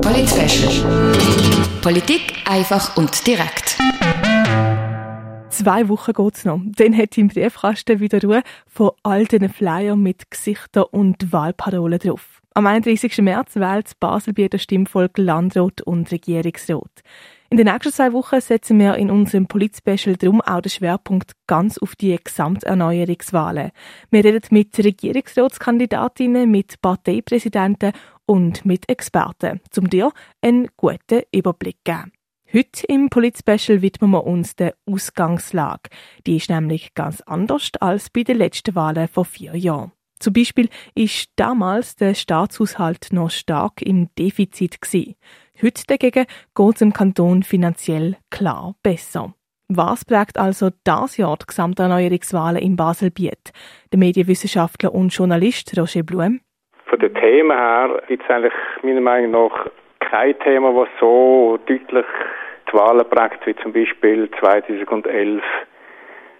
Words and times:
Polit 0.00 0.30
Politik 1.82 2.34
einfach 2.46 2.96
und 2.96 3.26
direkt. 3.26 3.76
Zwei 5.50 5.88
Wochen 5.90 6.14
geht's 6.14 6.46
noch. 6.46 6.60
Dann 6.64 6.96
hat 6.96 7.18
im 7.18 7.28
Briefkasten 7.28 8.00
wieder 8.00 8.22
Ruhe 8.22 8.42
von 8.66 8.92
all 9.02 9.26
diesen 9.26 9.50
Flyern 9.50 10.00
mit 10.00 10.30
Gesichtern 10.30 10.84
und 10.90 11.32
Wahlparolen 11.32 11.98
drauf. 11.98 12.40
Am 12.54 12.66
31. 12.66 13.18
März 13.18 13.56
wählt 13.56 13.90
Basel 14.00 14.32
bei 14.32 14.48
der 14.48 14.56
Stimmvolk 14.58 15.18
Landrat 15.18 15.82
und 15.82 16.10
Regierungsrat. 16.10 17.02
In 17.52 17.58
den 17.58 17.66
nächsten 17.66 17.92
zwei 17.92 18.14
Wochen 18.14 18.40
setzen 18.40 18.78
wir 18.78 18.94
in 18.94 19.10
unserem 19.10 19.46
Politspecial 19.46 20.16
drum 20.16 20.40
auch 20.40 20.62
den 20.62 20.70
Schwerpunkt 20.70 21.32
ganz 21.46 21.76
auf 21.76 21.94
die 21.96 22.16
Gesamterneuerungswahlen. 22.16 23.72
Wir 24.10 24.24
reden 24.24 24.40
mit 24.48 24.78
Regierungsratskandidatinnen, 24.78 26.50
mit 26.50 26.80
Parteipräsidenten 26.80 27.92
und 28.24 28.64
mit 28.64 28.88
Experten, 28.88 29.60
um 29.76 29.90
dir 29.90 30.12
einen 30.40 30.68
guten 30.78 31.24
Überblick 31.30 31.76
zu 31.84 31.92
geben. 31.92 32.12
Heute 32.54 32.86
im 32.88 33.10
Polit-Special 33.10 33.82
widmen 33.82 34.12
wir 34.12 34.24
uns 34.24 34.56
der 34.56 34.72
Ausgangslage. 34.86 35.90
Die 36.26 36.36
ist 36.36 36.48
nämlich 36.48 36.94
ganz 36.94 37.20
anders 37.20 37.70
als 37.80 38.08
bei 38.08 38.22
den 38.22 38.38
letzten 38.38 38.74
Wahlen 38.74 39.08
vor 39.08 39.26
vier 39.26 39.54
Jahren. 39.56 39.92
Zum 40.20 40.32
Beispiel 40.32 40.70
ist 40.94 41.28
damals 41.36 41.96
der 41.96 42.14
Staatshaushalt 42.14 43.08
noch 43.12 43.30
stark 43.30 43.82
im 43.82 44.08
Defizit 44.14 44.80
gewesen. 44.80 45.16
Heute 45.60 45.86
dagegen 45.86 46.26
geht 46.56 46.74
es 46.74 46.80
im 46.80 46.92
Kanton 46.92 47.42
finanziell 47.42 48.16
klar 48.30 48.74
besser. 48.82 49.34
Was 49.68 50.04
prägt 50.04 50.38
also 50.38 50.70
das 50.84 51.16
Jahr 51.16 51.36
die 51.40 51.46
Gesamterneuerungswahlen 51.46 52.60
in 52.60 52.76
Baselbiet? 52.76 53.52
Der 53.92 53.98
Medienwissenschaftler 53.98 54.92
und 54.92 55.14
Journalist 55.14 55.78
Roger 55.78 56.02
Blum. 56.02 56.40
Von 56.86 56.98
den 56.98 57.14
Themen 57.14 57.56
her 57.56 58.02
gibt 58.08 58.22
es 58.24 58.30
eigentlich 58.30 58.52
meiner 58.82 59.00
Meinung 59.00 59.30
nach 59.30 59.66
kein 60.00 60.38
Thema, 60.40 60.72
das 60.72 60.88
so 61.00 61.58
deutlich 61.66 62.06
die 62.68 62.76
Wahlen 62.76 63.08
prägt, 63.08 63.46
wie 63.46 63.56
zum 63.62 63.72
Beispiel 63.72 64.30
2011 64.40 65.42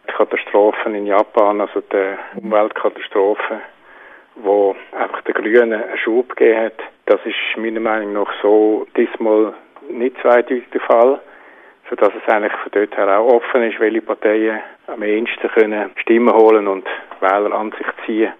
die 0.08 0.12
Katastrophen 0.12 0.94
in 0.94 1.06
Japan, 1.06 1.60
also 1.60 1.80
die 1.80 2.40
Umweltkatastrophe, 2.40 3.60
wo 4.36 4.74
einfach 4.92 5.22
den 5.22 5.34
Grünen 5.34 5.72
einen 5.72 5.98
Schub 5.98 6.36
gegeben 6.36 6.64
hat. 6.64 6.78
Das 7.06 7.20
ist 7.24 7.56
meiner 7.56 7.80
Meinung 7.80 8.12
nach 8.12 8.32
so 8.42 8.86
diesmal 8.96 9.54
nicht 9.90 10.16
zweideutig 10.22 10.64
der 10.72 10.80
Fall, 10.80 11.20
sodass 11.90 12.12
es 12.14 12.32
eigentlich 12.32 12.52
von 12.52 12.72
dort 12.72 12.96
her 12.96 13.18
auch 13.18 13.34
offen 13.34 13.62
ist, 13.62 13.80
welche 13.80 14.02
Parteien 14.02 14.60
am 14.86 15.02
ehesten 15.02 15.48
können 15.48 15.90
Stimmen 15.96 16.34
holen 16.34 16.68
und 16.68 16.86
Wähler 17.20 17.52
an 17.52 17.72
sich 17.72 17.86
ziehen. 18.06 18.32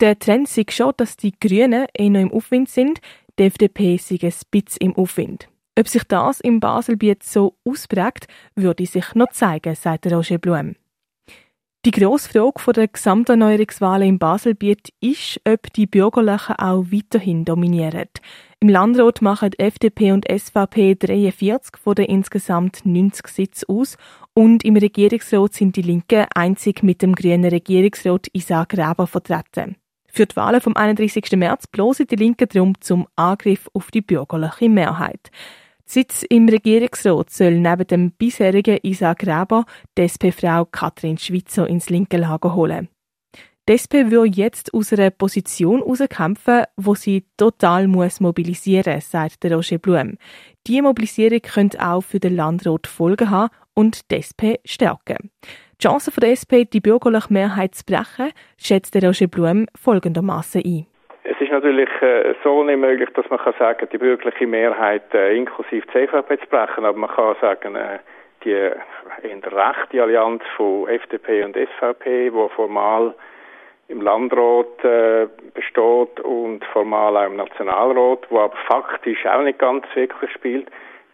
Der 0.00 0.18
Trend 0.18 0.48
sieht 0.48 0.72
schon, 0.72 0.92
dass 0.96 1.16
die 1.16 1.32
Grünen 1.38 1.86
eher 1.92 2.10
noch 2.10 2.20
im 2.20 2.32
Aufwind 2.32 2.68
sind, 2.68 3.00
die 3.38 3.44
FDP 3.44 3.96
sei 3.98 4.16
ein 4.22 4.32
bisschen 4.50 4.78
im 4.80 4.96
Aufwind. 4.96 5.48
Ob 5.78 5.88
sich 5.88 6.04
das 6.04 6.40
im 6.40 6.60
Baselbiet 6.60 7.22
so 7.22 7.54
ausprägt, 7.64 8.26
würde 8.54 8.84
sich 8.86 9.14
noch 9.14 9.30
zeigen, 9.30 9.74
sagt 9.74 10.06
Roger 10.06 10.38
Blum. 10.38 10.74
Die 11.86 11.92
grosse 11.92 12.28
Frage 12.28 12.72
der 12.74 12.88
Gesamterneuerungswahlen 12.88 14.06
im 14.06 14.18
Baselbiet 14.18 14.92
ist, 15.00 15.40
ob 15.48 15.72
die 15.72 15.86
Bürgerlichen 15.86 16.56
auch 16.56 16.84
weiterhin 16.92 17.46
dominieren. 17.46 18.10
Im 18.60 18.68
Landrat 18.68 19.22
machen 19.22 19.52
FDP 19.56 20.12
und 20.12 20.26
SVP 20.30 20.96
43 20.96 21.78
von 21.82 21.94
den 21.94 22.04
insgesamt 22.04 22.84
90 22.84 23.26
Sitzen 23.28 23.64
aus 23.70 23.96
und 24.34 24.62
im 24.62 24.76
Regierungsrat 24.76 25.54
sind 25.54 25.74
die 25.74 25.80
Linken 25.80 26.26
einzig 26.34 26.82
mit 26.82 27.00
dem 27.00 27.14
grünen 27.14 27.48
Regierungsrat 27.48 28.26
Isaac 28.34 28.74
Reber 28.74 29.06
vertreten. 29.06 29.76
Für 30.06 30.26
die 30.26 30.36
Wahlen 30.36 30.60
vom 30.60 30.76
31. 30.76 31.32
März 31.32 31.66
bloßen 31.66 32.06
die 32.06 32.16
Linken 32.16 32.48
darum 32.52 32.78
zum 32.82 33.06
Angriff 33.16 33.70
auf 33.72 33.90
die 33.90 34.02
bürgerliche 34.02 34.68
Mehrheit. 34.68 35.30
Sitz 35.92 36.22
im 36.30 36.48
Regierungsrat 36.48 37.30
soll 37.30 37.58
neben 37.58 37.84
dem 37.84 38.12
bisherigen 38.12 38.78
Isaac 38.84 39.26
Reber 39.26 39.64
die 39.98 40.02
SP-Frau 40.06 40.64
Katrin 40.66 41.18
Schwitzer 41.18 41.66
ins 41.66 41.90
linke 41.90 42.16
Lager 42.16 42.54
holen. 42.54 42.88
Die 43.68 43.72
SP 43.74 44.06
will 44.06 44.30
jetzt 44.32 44.72
aus 44.72 44.92
einer 44.92 45.10
Position 45.10 45.80
herauskämpfen, 45.80 46.62
wo 46.76 46.94
sie 46.94 47.26
total 47.36 47.88
muss 47.88 48.20
mobilisieren 48.20 48.94
muss, 48.94 49.10
sagt 49.10 49.42
der 49.42 49.56
Roger 49.56 49.78
Blum. 49.78 50.16
Diese 50.64 50.82
Mobilisierung 50.82 51.42
könnte 51.42 51.84
auch 51.84 52.02
für 52.02 52.20
den 52.20 52.36
Landrat 52.36 52.86
Folgen 52.86 53.28
haben 53.28 53.52
und 53.74 54.12
die 54.12 54.18
SP 54.22 54.62
stärken. 54.64 55.32
Die 55.42 55.88
Chance 55.88 56.12
der 56.20 56.30
SP, 56.38 56.70
die 56.72 56.80
bürgerliche 56.80 57.32
Mehrheit 57.32 57.74
zu 57.74 57.82
brechen, 57.84 58.30
schätzt 58.58 58.94
der 58.94 59.02
Roger 59.02 59.26
Blum 59.26 59.66
folgendermaßen 59.74 60.62
ein. 60.64 60.86
Es 61.22 61.38
ist 61.40 61.52
natürlich 61.52 61.90
äh, 62.00 62.34
so 62.42 62.64
nicht 62.64 62.78
möglich, 62.78 63.10
dass 63.14 63.28
man 63.28 63.38
kann 63.38 63.54
sagen, 63.58 63.88
die 63.92 63.98
bürgerliche 63.98 64.46
Mehrheit 64.46 65.12
äh, 65.12 65.36
inklusive 65.36 65.86
CVP 65.88 66.38
zu 66.38 66.46
brechen, 66.46 66.84
aber 66.84 66.96
man 66.96 67.10
kann 67.10 67.36
sagen, 67.40 67.76
äh, 67.76 67.98
die 68.42 68.70
in 69.28 69.42
der 69.42 69.52
rechte 69.52 70.02
Allianz 70.02 70.42
von 70.56 70.88
FDP 70.88 71.44
und 71.44 71.56
SVP, 71.56 72.32
wo 72.32 72.48
formal 72.48 73.14
im 73.88 74.00
Landrat 74.00 74.84
äh, 74.84 75.26
besteht 75.52 76.20
und 76.20 76.64
formal 76.72 77.16
auch 77.16 77.26
im 77.26 77.36
Nationalrat, 77.36 78.26
wo 78.30 78.38
aber 78.38 78.56
faktisch 78.66 79.26
auch 79.26 79.42
nicht 79.42 79.58
ganz 79.58 79.84
wirklich 79.94 80.30
spielt, 80.32 80.68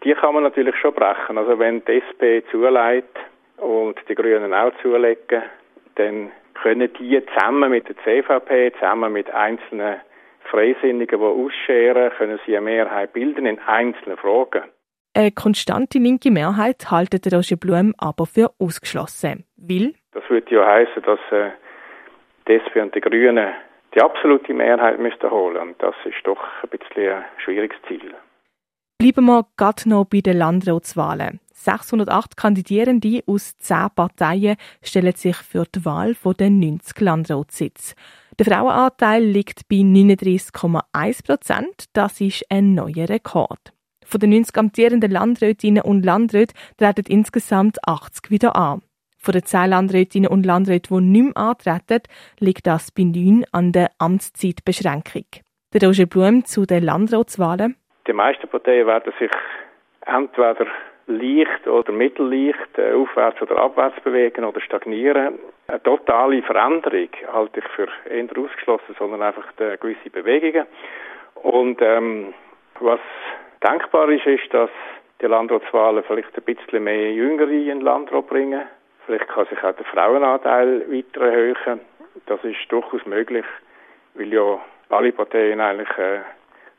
die 0.04 0.14
kann 0.14 0.34
man 0.34 0.44
natürlich 0.44 0.76
schon 0.76 0.92
brechen. 0.94 1.38
Also 1.38 1.58
wenn 1.58 1.84
die 1.84 2.00
SP 2.04 2.44
zuleitet 2.50 3.16
und 3.56 3.98
die 4.08 4.14
Grünen 4.14 4.54
auch 4.54 4.72
zulegen, 4.82 5.42
dann 5.96 6.30
können 6.62 6.92
die 6.98 7.24
zusammen 7.26 7.70
mit 7.70 7.88
der 7.88 7.96
CVP, 7.98 8.72
zusammen 8.74 9.12
mit 9.12 9.30
einzelnen 9.30 9.96
Freisinnigen, 10.50 11.18
die 11.18 11.24
ausscheren, 11.24 12.10
können 12.16 12.38
sie 12.46 12.56
eine 12.56 12.64
Mehrheit 12.64 13.12
bilden 13.12 13.46
in 13.46 13.58
einzelnen 13.58 14.16
Fragen. 14.16 14.64
Eine 15.14 15.32
konstante 15.32 15.98
linke 15.98 16.30
Mehrheit 16.30 16.90
haltet 16.90 17.32
Roger 17.32 17.56
Blum 17.56 17.94
aber 17.98 18.26
für 18.26 18.50
ausgeschlossen. 18.58 19.46
Will? 19.56 19.94
Das 20.12 20.22
würde 20.28 20.54
ja 20.54 20.66
heißen, 20.66 21.02
dass 21.02 21.20
äh, 21.30 21.50
die 22.46 22.54
SP 22.60 22.80
und 22.80 22.94
die 22.94 23.00
Grünen 23.00 23.54
die 23.94 24.02
absolute 24.02 24.52
Mehrheit 24.52 24.98
müssten 24.98 25.30
holen. 25.30 25.56
Und 25.56 25.82
das 25.82 25.94
ist 26.04 26.24
doch 26.24 26.38
ein 26.62 26.68
bisschen 26.68 27.14
ein 27.14 27.24
schwieriges 27.38 27.78
Ziel. 27.88 28.14
Bleiben 28.98 29.26
wir 29.26 29.46
gerade 29.56 29.88
noch 29.88 30.06
bei 30.06 30.22
den 30.22 30.38
Landratswahlen. 30.38 31.40
608 31.52 32.36
Kandidierende 32.36 33.22
aus 33.26 33.58
10 33.58 33.88
Parteien 33.94 34.56
stellen 34.82 35.14
sich 35.14 35.36
für 35.36 35.64
die 35.66 35.84
Wahl 35.84 36.16
den 36.38 36.60
90 36.60 37.00
Landratssitz. 37.00 37.94
Der 38.38 38.46
Frauenanteil 38.46 39.22
liegt 39.22 39.68
bei 39.68 39.76
39,1 39.76 41.24
Prozent. 41.24 41.84
Das 41.92 42.20
ist 42.20 42.44
ein 42.48 42.74
neuer 42.74 43.08
Rekord. 43.08 43.72
Von 44.04 44.20
den 44.20 44.30
90 44.30 44.56
amtierenden 44.56 45.10
Landrätinnen 45.10 45.82
und 45.82 46.04
Landräten 46.04 46.56
treten 46.78 47.04
insgesamt 47.06 47.86
80 47.86 48.30
wieder 48.30 48.56
an. 48.56 48.82
Von 49.18 49.32
den 49.32 49.44
10 49.44 49.70
Landrätinnen 49.70 50.30
und 50.30 50.46
Landräten, 50.46 50.96
die 50.96 51.04
nicht 51.04 51.24
mehr 51.24 51.36
antreten, 51.36 52.02
liegt 52.38 52.66
das 52.66 52.92
bei 52.92 53.02
9 53.02 53.44
an 53.52 53.72
der 53.72 53.90
Amtszeitbeschränkung. 53.98 55.24
Der 55.72 55.88
Roger 55.88 56.06
Blum 56.06 56.44
zu 56.44 56.64
den 56.64 56.84
Landratswahlen. 56.84 57.76
Die 58.06 58.12
meisten 58.12 58.48
Parteien 58.48 58.86
werden 58.86 59.12
sich 59.18 59.30
entweder 60.06 60.66
leicht 61.08 61.66
oder 61.66 61.92
mittelleicht 61.92 62.78
äh, 62.78 62.92
aufwärts 62.92 63.40
oder 63.42 63.58
abwärts 63.58 64.00
bewegen 64.00 64.44
oder 64.44 64.60
stagnieren. 64.60 65.38
Eine 65.68 65.82
totale 65.82 66.42
Veränderung 66.42 67.08
halte 67.32 67.60
ich 67.60 67.66
für 67.74 67.88
eher 68.08 68.26
ausgeschlossen, 68.38 68.94
sondern 68.98 69.22
einfach 69.22 69.44
gewisse 69.56 70.10
Bewegungen. 70.10 70.66
Und 71.42 71.80
ähm, 71.80 72.34
was 72.80 73.00
denkbar 73.62 74.08
ist, 74.10 74.26
ist, 74.26 74.52
dass 74.52 74.70
die 75.20 75.26
Landratswahlen 75.26 76.04
vielleicht 76.04 76.36
ein 76.36 76.42
bisschen 76.44 76.84
mehr 76.84 77.12
Jüngere 77.12 77.50
in 77.50 77.66
den 77.66 77.80
Landrat 77.80 78.26
bringen. 78.26 78.62
Vielleicht 79.06 79.28
kann 79.28 79.46
sich 79.46 79.62
auch 79.62 79.74
der 79.74 79.86
Frauenanteil 79.86 80.84
weiter 80.90 81.20
erhöhen. 81.26 81.80
Das 82.26 82.42
ist 82.44 82.58
durchaus 82.68 83.04
möglich, 83.06 83.44
weil 84.14 84.32
ja 84.32 84.60
alle 84.90 85.12
Parteien 85.12 85.60
eigentlich 85.60 85.90
äh, 85.98 86.20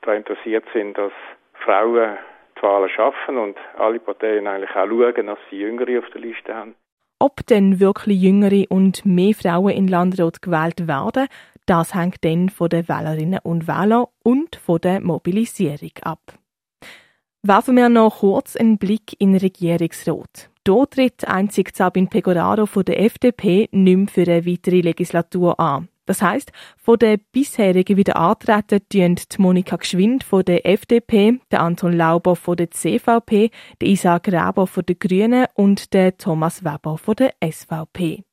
daran 0.01 0.19
interessiert 0.19 0.65
sind, 0.73 0.97
dass 0.97 1.11
Frauen 1.63 2.17
die 2.57 2.63
Wahlen 2.63 2.89
schaffen 2.89 3.37
und 3.37 3.57
alle 3.77 3.99
Parteien 3.99 4.47
eigentlich 4.47 4.71
auch 4.71 4.87
schauen, 4.87 5.27
dass 5.27 5.39
sie 5.49 5.57
Jüngere 5.57 5.99
auf 5.99 6.09
der 6.11 6.21
Liste 6.21 6.55
haben. 6.55 6.75
Ob 7.19 7.45
denn 7.47 7.79
wirklich 7.79 8.21
Jüngere 8.21 8.65
und 8.69 9.05
mehr 9.05 9.33
Frauen 9.33 9.71
in 9.71 9.87
Landrat 9.87 10.41
gewählt 10.41 10.87
werden, 10.87 11.27
das 11.65 11.95
hängt 11.95 12.23
dann 12.23 12.49
von 12.49 12.69
den 12.69 12.87
Wählerinnen 12.87 13.39
und 13.43 13.67
Wählern 13.67 14.05
und 14.23 14.55
von 14.55 14.79
der 14.79 15.01
Mobilisierung 15.01 15.91
ab. 16.03 16.19
Werfen 17.43 17.75
wir 17.75 17.89
noch 17.89 18.19
kurz 18.19 18.55
einen 18.55 18.77
Blick 18.77 19.19
in 19.19 19.33
den 19.33 19.41
Regierungsrat. 19.41 20.49
Hier 20.67 20.89
tritt 20.89 21.27
einzig 21.27 21.75
Sabine 21.75 22.07
Pegoraro 22.07 22.65
von 22.65 22.83
der 22.83 22.99
FDP 22.99 23.69
nicht 23.71 23.97
mehr 23.97 24.07
für 24.07 24.31
eine 24.31 24.45
weitere 24.45 24.81
Legislatur 24.81 25.59
an. 25.59 25.87
Das 26.07 26.21
heißt, 26.21 26.51
von 26.77 26.97
den 26.97 27.19
bisherigen 27.31 27.97
wieder 27.97 28.15
antreten 28.15 28.79
tun 28.89 29.15
Monika 29.37 29.75
Gschwind 29.75 30.23
von 30.23 30.43
der 30.43 30.65
FDP, 30.65 31.39
der 31.51 31.61
Anton 31.61 31.93
Lauber 31.93 32.35
von 32.35 32.55
der 32.55 32.71
CVP, 32.71 33.51
der 33.81 33.87
Isaac 33.87 34.27
Reber 34.29 34.65
von 34.65 34.83
den 34.85 34.97
Grünen 34.97 35.45
und 35.53 35.93
der 35.93 36.17
Thomas 36.17 36.63
Weber 36.63 36.97
von 36.97 37.15
der 37.15 37.33
SVP. 37.43 38.23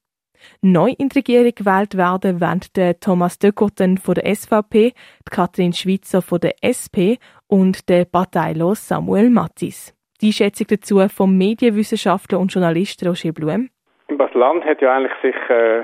Neu 0.62 0.94
in 0.98 1.08
die 1.08 1.18
Regierung 1.18 1.54
gewählt 1.54 1.96
werden 1.96 2.40
wollen 2.40 2.60
der 2.76 3.00
Thomas 3.00 3.38
Döckerten 3.38 3.98
von 3.98 4.14
der 4.14 4.34
SVP, 4.34 4.92
die 4.92 5.30
Katrin 5.30 5.72
Schweizer 5.72 6.22
von 6.22 6.40
der 6.40 6.54
SP 6.62 7.18
und 7.48 7.88
der 7.88 8.04
parteilos 8.04 8.86
Samuel 8.86 9.30
Mattis. 9.30 9.94
Die 10.20 10.32
Schätzung 10.32 10.68
dazu 10.70 11.00
vom 11.08 11.36
Medienwissenschaftler 11.36 12.38
und 12.38 12.52
Journalist 12.52 13.04
Roger 13.04 13.32
Blum. 13.32 13.68
Im 14.08 14.18
Basel-Land 14.18 14.64
hat 14.64 14.80
ja 14.80 14.94
eigentlich 14.94 15.12
sich 15.22 15.34
äh, 15.50 15.82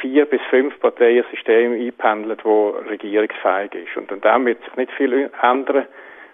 vier 0.00 0.26
bis 0.26 0.40
fünf 0.50 0.78
Parteiensystem 0.80 1.72
eingependelt, 1.72 2.40
das 2.44 2.90
regierungsfähig 2.90 3.74
ist. 3.74 3.96
Und 3.96 4.12
an 4.12 4.20
dem 4.20 4.46
wird 4.46 4.62
sich 4.64 4.76
nicht 4.76 4.92
viel 4.92 5.30
ändern. 5.42 5.86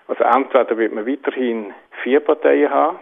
Also 0.08 0.24
entweder 0.24 0.76
wird 0.76 0.92
man 0.92 1.06
weiterhin 1.06 1.72
vier 2.02 2.20
Parteien 2.20 2.70
haben 2.70 2.98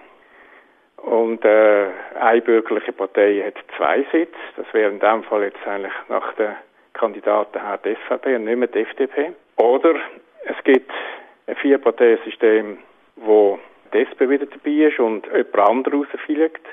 und 1.05 1.45
äh, 1.45 1.87
eine 2.19 2.41
bürgerliche 2.41 2.93
Partei 2.93 3.43
hat 3.47 3.55
zwei 3.77 4.05
Sitze. 4.11 4.35
Das 4.57 4.67
wäre 4.73 4.91
in 4.91 5.01
dem 5.01 5.23
Fall 5.25 5.43
jetzt 5.43 5.67
eigentlich 5.67 5.93
nach 6.09 6.33
den 6.35 6.55
Kandidaten 6.95 7.61
her 7.61 7.79
die 7.85 7.97
SVP 8.07 8.37
und 8.37 8.45
nicht 8.45 8.57
mehr 8.57 8.69
die 8.69 8.81
FDP. 8.81 9.33
Oder 9.57 9.97
es 10.45 10.57
gibt 10.65 10.91
ein 11.47 11.57
Vier-Parteien-System, 11.57 12.79
wo 13.17 13.59
die 13.93 13.99
SP 14.01 14.29
wieder 14.31 14.47
dabei 14.47 14.89
ist 14.89 14.99
und 14.99 15.27
jemand 15.27 15.59
anderes 15.59 16.07
rausfliegt. 16.15 16.67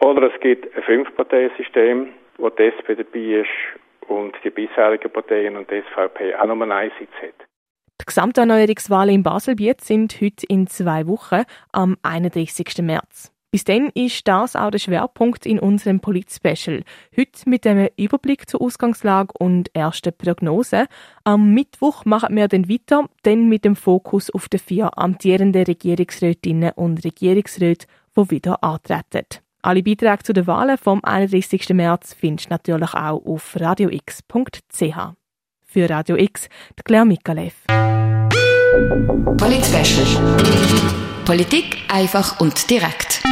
Oder 0.00 0.32
es 0.32 0.40
gibt 0.40 0.76
ein 0.76 0.82
Fünf-Parteien-System, 0.84 2.12
wo 2.38 2.50
die 2.50 2.64
SP 2.74 2.94
dabei 2.96 3.42
ist 3.42 4.08
und 4.08 4.34
die 4.44 4.50
bisherigen 4.50 5.10
Parteien 5.12 5.56
und 5.56 5.70
die 5.70 5.82
SVP 5.82 6.34
auch 6.34 6.46
nur 6.46 6.62
einen 6.62 6.90
Sitz 6.98 7.12
hat. 7.20 7.46
Die 8.00 8.06
Gesamterneuerungswahlen 8.06 9.14
in 9.14 9.22
Baselbiet 9.22 9.80
sind 9.80 10.20
heute 10.20 10.44
in 10.48 10.66
zwei 10.66 11.06
Wochen 11.06 11.44
am 11.72 11.96
31. 12.02 12.78
März. 12.82 13.32
Bis 13.52 13.64
dann 13.64 13.90
ist 13.94 14.26
das 14.26 14.56
auch 14.56 14.70
der 14.70 14.78
Schwerpunkt 14.78 15.44
in 15.44 15.58
unserem 15.58 16.00
Polit-Special. 16.00 16.84
Heute 17.14 17.50
mit 17.50 17.66
einem 17.66 17.90
Überblick 17.98 18.48
zur 18.48 18.62
Ausgangslage 18.62 19.34
und 19.38 19.68
ersten 19.76 20.16
Prognosen. 20.16 20.86
Am 21.24 21.52
Mittwoch 21.52 22.06
machen 22.06 22.34
wir 22.34 22.48
dann 22.48 22.70
weiter, 22.70 23.10
dann 23.24 23.50
mit 23.50 23.66
dem 23.66 23.76
Fokus 23.76 24.30
auf 24.30 24.48
die 24.48 24.58
vier 24.58 24.96
amtierenden 24.96 25.64
Regierungsrätinnen 25.64 26.72
und 26.76 27.04
Regierungsräte, 27.04 27.86
die 28.16 28.30
wieder 28.30 28.64
antreten. 28.64 29.26
Alle 29.64 29.84
Beiträge 29.84 30.24
zu 30.24 30.32
den 30.32 30.48
Wahlen 30.48 30.76
vom 30.76 31.04
31. 31.04 31.68
März 31.68 32.14
findest 32.18 32.48
du 32.48 32.54
natürlich 32.54 32.94
auch 32.94 33.24
auf 33.24 33.56
radiox.ch. 33.60 34.96
Für 35.64 35.88
Radio 35.88 36.16
X, 36.16 36.48
Claire 36.84 37.04
Mikalev. 37.04 37.54
Polit 39.36 39.64
Politik 41.24 41.78
einfach 41.88 42.40
und 42.40 42.68
direkt. 42.68 43.22